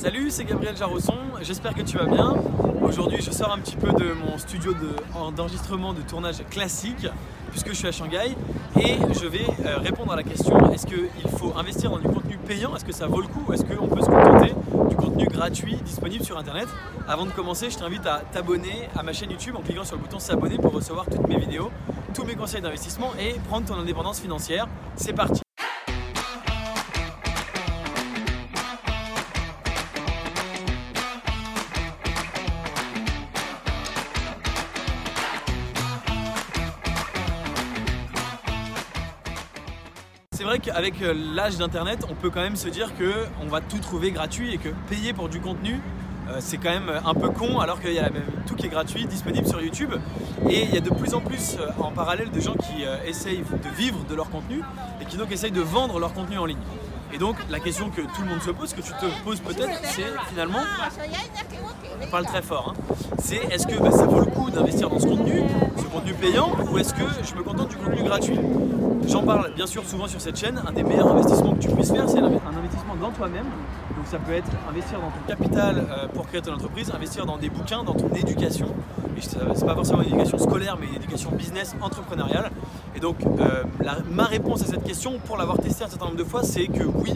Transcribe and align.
Salut, 0.00 0.30
c'est 0.30 0.44
Gabriel 0.44 0.74
Jarosson, 0.74 1.18
j'espère 1.42 1.74
que 1.74 1.82
tu 1.82 1.98
vas 1.98 2.06
bien. 2.06 2.34
Aujourd'hui, 2.80 3.20
je 3.20 3.30
sors 3.30 3.52
un 3.52 3.58
petit 3.58 3.76
peu 3.76 3.92
de 3.92 4.14
mon 4.14 4.38
studio 4.38 4.72
d'enregistrement 5.36 5.92
de, 5.92 6.00
tournage 6.00 6.42
classique, 6.48 7.06
puisque 7.50 7.68
je 7.68 7.74
suis 7.74 7.86
à 7.86 7.92
Shanghai, 7.92 8.34
et 8.80 8.96
je 9.12 9.26
vais 9.26 9.44
euh, 9.66 9.76
répondre 9.76 10.10
à 10.10 10.16
la 10.16 10.22
question 10.22 10.72
est-ce 10.72 10.86
qu'il 10.86 11.30
faut 11.36 11.52
investir 11.54 11.90
dans 11.90 11.98
du 11.98 12.08
contenu 12.08 12.38
payant? 12.38 12.74
Est-ce 12.74 12.86
que 12.86 12.94
ça 12.94 13.08
vaut 13.08 13.20
le 13.20 13.26
coup? 13.26 13.52
Est-ce 13.52 13.62
qu'on 13.62 13.88
peut 13.88 14.00
se 14.00 14.06
contenter 14.06 14.54
du 14.88 14.96
contenu 14.96 15.26
gratuit 15.26 15.76
disponible 15.84 16.24
sur 16.24 16.38
Internet? 16.38 16.68
Avant 17.06 17.26
de 17.26 17.32
commencer, 17.32 17.68
je 17.68 17.76
t'invite 17.76 18.06
à 18.06 18.22
t'abonner 18.32 18.88
à 18.96 19.02
ma 19.02 19.12
chaîne 19.12 19.30
YouTube 19.30 19.56
en 19.58 19.60
cliquant 19.60 19.84
sur 19.84 19.96
le 19.96 20.02
bouton 20.02 20.18
s'abonner 20.18 20.56
pour 20.56 20.72
recevoir 20.72 21.04
toutes 21.10 21.28
mes 21.28 21.36
vidéos, 21.36 21.70
tous 22.14 22.24
mes 22.24 22.36
conseils 22.36 22.62
d'investissement 22.62 23.10
et 23.20 23.34
prendre 23.50 23.66
ton 23.66 23.74
indépendance 23.74 24.18
financière. 24.18 24.66
C'est 24.96 25.12
parti 25.12 25.42
c'est 40.40 40.46
vrai 40.46 40.58
qu'avec 40.58 41.02
euh, 41.02 41.12
l'âge 41.34 41.58
d'internet, 41.58 42.06
on 42.10 42.14
peut 42.14 42.30
quand 42.30 42.40
même 42.40 42.56
se 42.56 42.70
dire 42.70 42.96
que 42.96 43.12
on 43.42 43.48
va 43.48 43.60
tout 43.60 43.76
trouver 43.76 44.10
gratuit 44.10 44.54
et 44.54 44.56
que 44.56 44.70
payer 44.88 45.12
pour 45.12 45.28
du 45.28 45.38
contenu, 45.38 45.78
euh, 46.30 46.38
c'est 46.38 46.56
quand 46.56 46.70
même 46.70 46.90
un 47.04 47.12
peu 47.12 47.28
con 47.28 47.60
alors 47.60 47.78
qu'il 47.78 47.92
y 47.92 47.98
a 47.98 48.08
tout 48.46 48.54
qui 48.54 48.64
est 48.64 48.70
gratuit 48.70 49.04
disponible 49.04 49.46
sur 49.46 49.60
YouTube 49.60 49.92
et 50.48 50.62
il 50.62 50.74
y 50.74 50.78
a 50.78 50.80
de 50.80 50.88
plus 50.88 51.12
en 51.12 51.20
plus 51.20 51.58
euh, 51.60 51.68
en 51.78 51.90
parallèle 51.90 52.30
de 52.30 52.40
gens 52.40 52.54
qui 52.54 52.84
essayent 53.06 53.42
de 53.42 53.68
vivre 53.76 53.98
de 54.08 54.14
leur 54.14 54.30
contenu 54.30 54.62
et 55.02 55.04
qui 55.04 55.18
donc 55.18 55.30
essayent 55.30 55.50
de 55.50 55.60
vendre 55.60 55.98
leur 55.98 56.14
contenu 56.14 56.38
en 56.38 56.46
ligne. 56.46 56.56
Et 57.12 57.18
donc 57.18 57.36
la 57.50 57.60
question 57.60 57.90
que 57.90 58.00
tout 58.00 58.22
le 58.22 58.28
monde 58.28 58.40
se 58.40 58.50
pose, 58.50 58.72
que 58.72 58.80
tu 58.80 58.92
te 58.92 59.22
poses 59.22 59.40
peut-être, 59.40 59.78
c'est 59.84 60.06
finalement, 60.30 60.60
on 62.02 62.10
parle 62.10 62.24
très 62.24 62.40
fort, 62.40 62.74
hein, 62.74 62.94
c'est 63.18 63.44
est-ce 63.52 63.66
que 63.66 63.78
bah, 63.78 63.90
ça 63.90 64.06
vaut 64.06 64.20
le 64.20 64.30
coup 64.30 64.48
d'investir 64.48 64.88
dans 64.88 65.00
ce 65.00 65.06
contenu, 65.06 65.42
payant, 66.14 66.50
ou 66.70 66.78
est-ce 66.78 66.94
que 66.94 67.04
je 67.22 67.34
me 67.34 67.42
contente 67.42 67.68
du 67.68 67.76
contenu 67.76 68.02
gratuit? 68.02 68.38
J'en 69.08 69.22
parle 69.22 69.52
bien 69.54 69.66
sûr 69.66 69.84
souvent 69.84 70.06
sur 70.06 70.20
cette 70.20 70.38
chaîne. 70.38 70.60
Un 70.66 70.72
des 70.72 70.82
meilleurs 70.82 71.08
investissements 71.08 71.54
que 71.54 71.60
tu 71.60 71.68
puisses 71.68 71.90
faire, 71.90 72.08
c'est 72.08 72.18
un 72.18 72.24
investissement 72.24 72.94
dans 73.00 73.10
toi-même. 73.10 73.46
Donc 73.96 74.06
ça 74.06 74.18
peut 74.18 74.32
être 74.32 74.50
investir 74.68 75.00
dans 75.00 75.08
ton 75.08 75.26
capital 75.26 75.86
euh, 75.90 76.06
pour 76.08 76.26
créer 76.26 76.40
ton 76.40 76.54
entreprise, 76.54 76.92
investir 76.94 77.26
dans 77.26 77.36
des 77.36 77.50
bouquins, 77.50 77.82
dans 77.82 77.94
ton 77.94 78.08
éducation. 78.14 78.68
Et 79.16 79.20
c'est 79.20 79.66
pas 79.66 79.74
forcément 79.74 80.00
une 80.00 80.08
éducation 80.08 80.38
scolaire, 80.38 80.78
mais 80.80 80.86
une 80.86 80.94
éducation 80.94 81.30
business, 81.32 81.74
entrepreneuriale. 81.80 82.50
Et 82.96 83.00
donc 83.00 83.16
euh, 83.24 83.64
ma 84.10 84.24
réponse 84.24 84.62
à 84.62 84.66
cette 84.66 84.84
question, 84.84 85.18
pour 85.26 85.36
l'avoir 85.36 85.58
testé 85.58 85.84
un 85.84 85.88
certain 85.88 86.06
nombre 86.06 86.16
de 86.18 86.24
fois, 86.24 86.42
c'est 86.42 86.66
que 86.66 86.84
oui, 86.84 87.12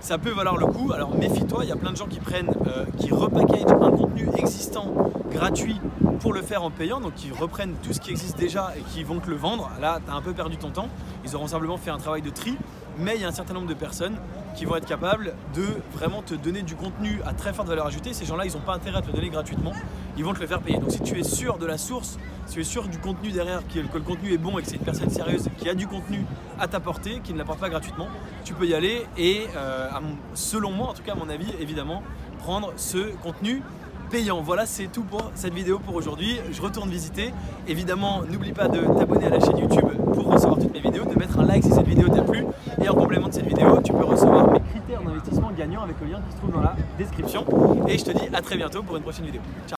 ça 0.00 0.18
peut 0.18 0.30
valoir 0.30 0.56
le 0.56 0.66
coup. 0.66 0.92
Alors 0.92 1.16
méfie-toi, 1.16 1.64
il 1.64 1.68
y 1.68 1.72
a 1.72 1.76
plein 1.76 1.92
de 1.92 1.96
gens 1.96 2.06
qui 2.06 2.20
prennent, 2.20 2.50
euh, 2.66 2.84
qui 2.98 3.10
repackagent 3.10 3.64
un 3.70 3.90
contenu 3.90 4.28
existant 4.36 4.92
gratuit 5.32 5.80
pour 6.18 6.32
le 6.32 6.42
faire 6.42 6.62
en 6.62 6.70
payant, 6.70 7.00
donc 7.00 7.14
qui 7.14 7.30
reprennent 7.30 7.74
tout 7.82 7.92
ce 7.92 8.00
qui 8.00 8.10
existe 8.10 8.38
déjà 8.38 8.72
et 8.76 8.82
qui 8.92 9.04
vont 9.04 9.20
te 9.20 9.30
le 9.30 9.36
vendre. 9.36 9.70
Là, 9.80 10.00
tu 10.04 10.10
as 10.10 10.14
un 10.14 10.20
peu 10.20 10.32
perdu 10.32 10.56
ton 10.56 10.70
temps. 10.70 10.88
Ils 11.24 11.34
auront 11.36 11.46
simplement 11.46 11.76
fait 11.76 11.90
un 11.90 11.98
travail 11.98 12.22
de 12.22 12.30
tri, 12.30 12.56
mais 12.98 13.14
il 13.16 13.22
y 13.22 13.24
a 13.24 13.28
un 13.28 13.32
certain 13.32 13.54
nombre 13.54 13.68
de 13.68 13.74
personnes 13.74 14.16
qui 14.56 14.64
vont 14.64 14.76
être 14.76 14.86
capables 14.86 15.34
de 15.54 15.64
vraiment 15.92 16.22
te 16.22 16.34
donner 16.34 16.62
du 16.62 16.74
contenu 16.74 17.20
à 17.24 17.32
très 17.32 17.52
forte 17.52 17.68
valeur 17.68 17.86
ajoutée. 17.86 18.12
Ces 18.12 18.24
gens-là, 18.24 18.44
ils 18.46 18.52
n'ont 18.52 18.60
pas 18.60 18.74
intérêt 18.74 18.98
à 18.98 19.02
te 19.02 19.06
le 19.06 19.12
donner 19.12 19.30
gratuitement, 19.30 19.72
ils 20.16 20.24
vont 20.24 20.34
te 20.34 20.40
le 20.40 20.46
faire 20.46 20.60
payer. 20.60 20.78
Donc 20.78 20.90
si 20.90 21.00
tu 21.00 21.18
es 21.18 21.22
sûr 21.22 21.58
de 21.58 21.66
la 21.66 21.78
source, 21.78 22.18
si 22.46 22.54
tu 22.54 22.60
es 22.60 22.64
sûr 22.64 22.88
du 22.88 22.98
contenu 22.98 23.30
derrière, 23.30 23.60
que 23.68 23.78
le 23.78 24.00
contenu 24.00 24.32
est 24.32 24.38
bon 24.38 24.58
et 24.58 24.62
que 24.62 24.68
c'est 24.68 24.76
une 24.76 24.82
personne 24.82 25.10
sérieuse 25.10 25.48
qui 25.58 25.68
a 25.68 25.74
du 25.74 25.86
contenu 25.86 26.24
à 26.58 26.66
t'apporter, 26.66 27.20
qui 27.22 27.32
ne 27.32 27.38
l'apporte 27.38 27.60
pas 27.60 27.68
gratuitement, 27.68 28.08
tu 28.44 28.54
peux 28.54 28.66
y 28.66 28.74
aller 28.74 29.06
et 29.16 29.46
euh, 29.56 29.88
selon 30.34 30.72
moi, 30.72 30.88
en 30.88 30.94
tout 30.94 31.02
cas 31.02 31.12
à 31.12 31.16
mon 31.16 31.28
avis, 31.28 31.52
évidemment, 31.60 32.02
prendre 32.38 32.72
ce 32.76 33.12
contenu 33.22 33.62
payant. 34.08 34.40
Voilà, 34.40 34.66
c'est 34.66 34.86
tout 34.86 35.02
pour 35.02 35.30
cette 35.34 35.54
vidéo 35.54 35.78
pour 35.78 35.94
aujourd'hui. 35.94 36.38
Je 36.50 36.60
retourne 36.60 36.90
visiter. 36.90 37.32
Évidemment, 37.66 38.22
n'oublie 38.22 38.52
pas 38.52 38.68
de 38.68 38.80
t'abonner 38.98 39.26
à 39.26 39.30
la 39.30 39.40
chaîne 39.40 39.58
YouTube 39.58 39.88
pour 40.14 40.32
recevoir 40.32 40.58
toutes 40.58 40.72
mes 40.72 40.80
vidéos, 40.80 41.04
de 41.04 41.18
mettre 41.18 41.38
un 41.38 41.44
like 41.44 41.62
si 41.62 41.70
cette 41.70 41.86
vidéo 41.86 42.08
t'a 42.08 42.22
plu. 42.22 42.44
Et 42.82 42.88
en 42.88 42.94
complément 42.94 43.28
de 43.28 43.34
cette 43.34 43.46
vidéo, 43.46 43.80
tu 43.82 43.92
peux 43.92 44.04
recevoir 44.04 44.50
mes 44.50 44.60
critères 44.60 45.02
d'investissement 45.02 45.50
gagnants 45.56 45.82
avec 45.82 45.96
le 46.00 46.08
lien 46.08 46.20
qui 46.26 46.32
se 46.32 46.38
trouve 46.38 46.52
dans 46.52 46.62
la 46.62 46.74
description. 46.96 47.44
Et 47.86 47.98
je 47.98 48.04
te 48.04 48.10
dis 48.12 48.28
à 48.32 48.40
très 48.40 48.56
bientôt 48.56 48.82
pour 48.82 48.96
une 48.96 49.02
prochaine 49.02 49.26
vidéo. 49.26 49.42
Ciao 49.66 49.76